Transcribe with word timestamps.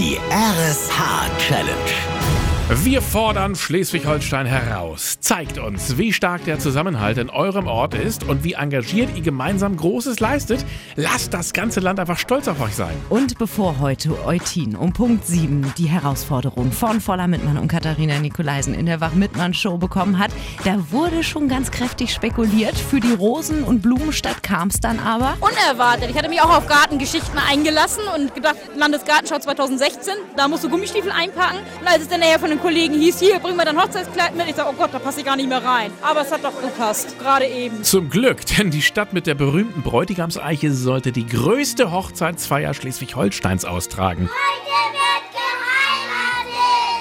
Die 0.00 0.18
RSH-Challenge. 0.30 2.39
Wir 2.72 3.02
fordern 3.02 3.56
Schleswig-Holstein 3.56 4.46
heraus. 4.46 5.18
Zeigt 5.20 5.58
uns, 5.58 5.98
wie 5.98 6.12
stark 6.12 6.44
der 6.44 6.60
Zusammenhalt 6.60 7.18
in 7.18 7.28
eurem 7.28 7.66
Ort 7.66 7.94
ist 7.94 8.22
und 8.22 8.44
wie 8.44 8.52
engagiert 8.52 9.08
ihr 9.16 9.22
gemeinsam 9.22 9.76
Großes 9.76 10.20
leistet. 10.20 10.64
Lasst 10.94 11.34
das 11.34 11.52
ganze 11.52 11.80
Land 11.80 11.98
einfach 11.98 12.16
stolz 12.16 12.46
auf 12.46 12.60
euch 12.60 12.76
sein. 12.76 12.94
Und 13.08 13.38
bevor 13.38 13.80
heute 13.80 14.24
Eutin 14.24 14.76
um 14.76 14.92
Punkt 14.92 15.26
7 15.26 15.74
die 15.78 15.88
Herausforderung 15.88 16.70
von 16.70 17.00
Voller 17.00 17.26
Mittmann 17.26 17.58
und 17.58 17.66
Katharina 17.66 18.20
Nikolaisen 18.20 18.72
in 18.74 18.86
der 18.86 19.00
Wach-Mittmann-Show 19.00 19.78
bekommen 19.78 20.20
hat, 20.20 20.30
da 20.62 20.92
wurde 20.92 21.24
schon 21.24 21.48
ganz 21.48 21.72
kräftig 21.72 22.12
spekuliert. 22.12 22.78
Für 22.78 23.00
die 23.00 23.14
Rosen- 23.14 23.64
und 23.64 23.82
Blumenstadt 23.82 24.44
kam 24.44 24.68
es 24.68 24.78
dann 24.78 25.00
aber. 25.00 25.36
Unerwartet. 25.40 26.10
Ich 26.10 26.16
hatte 26.16 26.28
mich 26.28 26.40
auch 26.40 26.56
auf 26.56 26.68
Gartengeschichten 26.68 27.36
eingelassen 27.50 28.04
und 28.14 28.32
gedacht, 28.32 28.54
Landesgartenschau 28.76 29.40
2016, 29.40 30.14
da 30.36 30.46
musst 30.46 30.62
du 30.62 30.68
Gummistiefel 30.68 31.10
einpacken. 31.10 31.58
Und 31.80 31.88
als 31.88 32.02
es 32.02 32.08
dann 32.08 32.20
nachher 32.20 32.38
von 32.38 32.50
den 32.50 32.59
Kollegen 32.60 32.94
hieß, 32.94 33.20
hier, 33.20 33.38
bring 33.38 33.56
mal 33.56 33.64
dein 33.64 33.80
Hochzeitskleid 33.80 34.36
mit, 34.36 34.48
ich 34.48 34.54
sag, 34.54 34.68
oh 34.68 34.74
Gott, 34.76 34.90
da 34.92 34.98
passe 34.98 35.20
ich 35.20 35.26
gar 35.26 35.36
nicht 35.36 35.48
mehr 35.48 35.64
rein. 35.64 35.90
Aber 36.02 36.20
es 36.22 36.30
hat 36.30 36.44
doch 36.44 36.60
gepasst, 36.60 37.18
gerade 37.18 37.46
eben. 37.46 37.82
Zum 37.82 38.10
Glück, 38.10 38.44
denn 38.46 38.70
die 38.70 38.82
Stadt 38.82 39.12
mit 39.12 39.26
der 39.26 39.34
berühmten 39.34 39.82
Bräutigamseiche 39.82 40.72
sollte 40.72 41.12
die 41.12 41.26
größte 41.26 41.90
Hochzeitsfeier 41.90 42.74
Schleswig-Holsteins 42.74 43.64
austragen. 43.64 44.28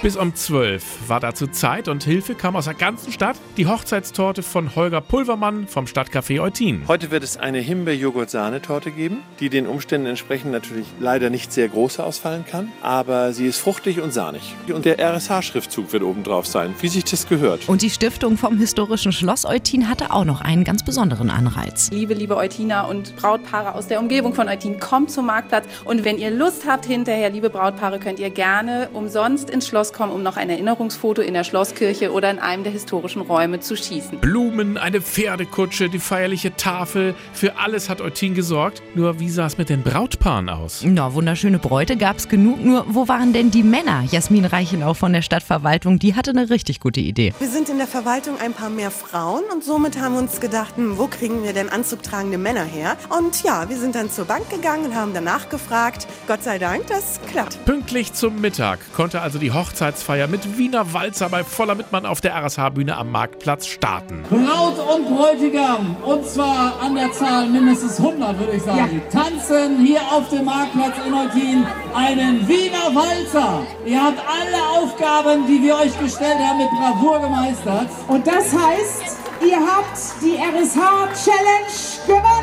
Bis 0.01 0.15
um 0.15 0.33
12 0.33 1.09
war 1.09 1.19
dazu 1.19 1.45
Zeit 1.47 1.89
und 1.89 2.05
Hilfe 2.05 2.33
kam 2.33 2.55
aus 2.55 2.65
der 2.65 2.73
ganzen 2.73 3.11
Stadt. 3.11 3.35
Die 3.57 3.67
Hochzeitstorte 3.67 4.43
von 4.43 4.73
Holger 4.73 5.01
Pulvermann 5.01 5.67
vom 5.67 5.87
Stadtcafé 5.87 6.39
Eutin. 6.39 6.83
Heute 6.87 7.11
wird 7.11 7.21
es 7.21 7.35
eine 7.35 7.59
Himbeer-Joghurt-Sahnetorte 7.59 8.91
geben, 8.91 9.17
die 9.41 9.49
den 9.49 9.67
Umständen 9.67 10.07
entsprechend 10.07 10.53
natürlich 10.53 10.85
leider 11.01 11.29
nicht 11.29 11.51
sehr 11.51 11.67
groß 11.67 11.99
ausfallen 11.99 12.45
kann, 12.49 12.71
aber 12.81 13.33
sie 13.33 13.45
ist 13.45 13.59
fruchtig 13.59 13.99
und 13.99 14.13
sahnig. 14.13 14.55
Und 14.73 14.85
der 14.85 14.99
RSH-Schriftzug 14.99 15.91
wird 15.91 16.03
oben 16.03 16.23
drauf 16.23 16.47
sein, 16.47 16.73
wie 16.79 16.87
sich 16.87 17.03
das 17.03 17.27
gehört. 17.27 17.67
Und 17.67 17.81
die 17.81 17.89
Stiftung 17.89 18.37
vom 18.37 18.57
historischen 18.57 19.11
Schloss 19.11 19.43
Eutin 19.43 19.89
hatte 19.89 20.11
auch 20.11 20.23
noch 20.23 20.39
einen 20.39 20.63
ganz 20.63 20.85
besonderen 20.85 21.29
Anreiz. 21.29 21.89
Liebe, 21.91 22.13
liebe 22.13 22.37
Eutiner 22.37 22.87
und 22.87 23.17
Brautpaare 23.17 23.75
aus 23.75 23.87
der 23.87 23.99
Umgebung 23.99 24.33
von 24.33 24.47
Eutin, 24.47 24.79
kommt 24.79 25.11
zum 25.11 25.25
Marktplatz. 25.25 25.65
Und 25.83 26.05
wenn 26.05 26.17
ihr 26.17 26.31
Lust 26.31 26.65
habt 26.65 26.85
hinterher, 26.85 27.29
liebe 27.29 27.49
Brautpaare, 27.49 27.99
könnt 27.99 28.19
ihr 28.19 28.29
gerne 28.29 28.87
umsonst 28.93 29.49
ins 29.49 29.67
Schloss 29.67 29.88
kommen, 29.93 30.11
um 30.11 30.23
noch 30.23 30.37
ein 30.37 30.49
Erinnerungsfoto 30.49 31.21
in 31.21 31.33
der 31.33 31.43
Schlosskirche 31.43 32.11
oder 32.11 32.31
in 32.31 32.39
einem 32.39 32.63
der 32.63 32.71
historischen 32.71 33.21
Räume 33.21 33.59
zu 33.59 33.75
schießen. 33.75 34.19
Blumen, 34.19 34.77
eine 34.77 35.01
Pferdekutsche, 35.01 35.89
die 35.89 35.99
feierliche 35.99 36.55
Tafel. 36.55 37.15
Für 37.33 37.57
alles 37.57 37.89
hat 37.89 38.01
Eutin 38.01 38.33
gesorgt. 38.33 38.81
Nur 38.95 39.19
wie 39.19 39.29
sah 39.29 39.45
es 39.45 39.57
mit 39.57 39.69
den 39.69 39.83
Brautpaaren 39.83 40.49
aus? 40.49 40.83
Na, 40.85 41.13
wunderschöne 41.13 41.59
Bräute 41.59 41.97
gab's 41.97 42.27
genug. 42.27 42.63
Nur 42.63 42.85
wo 42.89 43.07
waren 43.07 43.33
denn 43.33 43.51
die 43.51 43.63
Männer? 43.63 44.03
Jasmin 44.11 44.45
Reichenau 44.45 44.93
von 44.93 45.13
der 45.13 45.21
Stadtverwaltung, 45.21 45.99
die 45.99 46.15
hatte 46.15 46.31
eine 46.31 46.49
richtig 46.49 46.79
gute 46.79 46.99
Idee. 46.99 47.33
Wir 47.39 47.49
sind 47.49 47.69
in 47.69 47.77
der 47.77 47.87
Verwaltung 47.87 48.35
ein 48.39 48.53
paar 48.53 48.69
mehr 48.69 48.91
Frauen 48.91 49.43
und 49.53 49.63
somit 49.63 49.99
haben 49.99 50.13
wir 50.13 50.19
uns 50.19 50.39
gedacht, 50.39 50.77
hm, 50.77 50.97
wo 50.97 51.07
kriegen 51.07 51.43
wir 51.43 51.53
denn 51.53 51.69
anzugtragende 51.69 52.37
Männer 52.37 52.63
her? 52.63 52.97
Und 53.17 53.43
ja, 53.43 53.69
wir 53.69 53.77
sind 53.77 53.95
dann 53.95 54.09
zur 54.09 54.25
Bank 54.25 54.49
gegangen 54.49 54.85
und 54.85 54.95
haben 54.95 55.13
danach 55.13 55.49
gefragt. 55.49 56.07
Gott 56.27 56.43
sei 56.43 56.57
Dank, 56.59 56.87
das 56.87 57.19
klappt. 57.29 57.63
Pünktlich 57.65 58.13
zum 58.13 58.41
Mittag 58.41 58.79
konnte 58.93 59.21
also 59.21 59.39
die 59.39 59.51
Hochzeitsfeier 59.79 60.27
mit 60.27 60.57
Wiener 60.57 60.93
Walzer 60.93 61.29
bei 61.29 61.45
voller 61.45 61.73
Mittmann 61.73 62.05
auf 62.05 62.19
der 62.19 62.35
RSH-Bühne 62.35 62.97
am 62.97 63.11
Marktplatz 63.11 63.65
starten. 63.65 64.23
Braut 64.29 64.77
und 64.77 65.07
Bräutigam, 65.07 65.95
und 66.03 66.25
zwar 66.25 66.81
an 66.81 66.95
der 66.95 67.13
Zahl 67.13 67.47
mindestens 67.47 67.97
100, 67.97 68.37
würde 68.39 68.57
ich 68.57 68.63
sagen, 68.63 69.01
tanzen 69.09 69.79
hier 69.79 70.01
auf 70.11 70.27
dem 70.27 70.43
Marktplatz 70.43 70.95
in 71.07 71.13
Eutin 71.13 71.65
einen 71.95 72.45
Wiener 72.45 72.93
Walzer. 72.93 73.65
Ihr 73.85 74.03
habt 74.03 74.19
alle 74.19 74.83
Aufgaben, 74.83 75.47
die 75.47 75.63
wir 75.63 75.75
euch 75.75 75.97
gestellt 75.97 76.39
haben, 76.39 76.57
mit 76.57 76.69
Bravour 76.71 77.21
gemeistert. 77.21 77.87
Und 78.09 78.27
das 78.27 78.51
heißt, 78.53 79.17
ihr 79.47 79.59
habt 79.59 79.97
die 80.21 80.35
RSH-Challenge 80.35 82.05
gewonnen! 82.05 82.38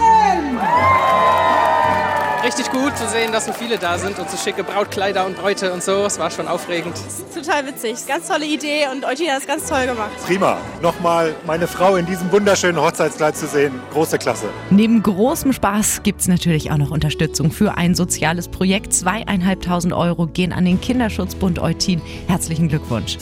Zu 2.97 3.07
sehen, 3.09 3.33
dass 3.33 3.47
so 3.47 3.53
viele 3.53 3.79
da 3.79 3.99
sind 3.99 4.19
und 4.19 4.31
so 4.31 4.37
schicke 4.37 4.65
Brautkleider 4.65 5.27
und 5.27 5.37
Bräute 5.37 5.73
und 5.73 5.83
so. 5.83 6.05
Es 6.07 6.19
war 6.19 6.31
schon 6.31 6.49
aufregend. 6.49 6.95
Total 7.35 7.67
witzig. 7.67 8.07
Ganz 8.07 8.29
tolle 8.29 8.47
Idee 8.47 8.87
und 8.93 9.05
Eutina 9.05 9.33
hat 9.33 9.43
es 9.43 9.47
ganz 9.47 9.69
toll 9.69 9.87
gemacht. 9.87 10.11
Prima. 10.25 10.59
Nochmal 10.81 11.35
meine 11.47 11.67
Frau 11.67 11.97
in 11.97 12.07
diesem 12.07 12.33
wunderschönen 12.33 12.81
Hochzeitskleid 12.81 13.37
zu 13.37 13.47
sehen. 13.47 13.81
Große 13.93 14.19
Klasse. 14.19 14.47
Neben 14.71 15.03
großem 15.03 15.53
Spaß 15.53 16.03
gibt's 16.03 16.29
natürlich 16.29 16.71
auch 16.71 16.79
noch 16.79 16.91
Unterstützung 16.91 17.51
für 17.51 17.77
ein 17.77 17.95
soziales 17.95 18.49
Projekt. 18.49 18.95
Zweieinhalbtausend 18.95 19.93
Euro 19.93 20.27
gehen 20.27 20.53
an 20.53 20.65
den 20.65 20.81
Kinderschutzbund 20.81 21.59
Eutin. 21.59 22.01
Herzlichen 22.29 22.69
Glückwunsch. 22.69 23.19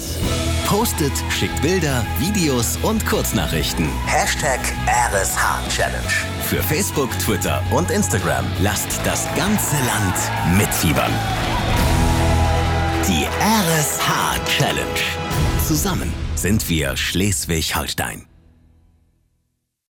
Postet, 0.67 1.13
schickt 1.31 1.61
Bilder, 1.63 2.05
Videos 2.19 2.77
und 2.83 3.05
Kurznachrichten. 3.07 3.89
Hashtag 4.07 4.61
RSH-Challenge. 4.87 6.11
Für 6.43 6.63
Facebook, 6.63 7.11
Twitter 7.19 7.63
und 7.71 7.91
Instagram. 7.91 8.45
Lasst 8.61 9.01
das 9.05 9.27
ganze 9.37 9.77
Land 9.77 10.59
mitfiebern. 10.59 11.13
Die 13.07 13.27
RSH-Challenge. 13.41 15.01
Zusammen 15.67 16.13
sind 16.35 16.69
wir 16.69 16.97
Schleswig-Holstein. 16.97 18.27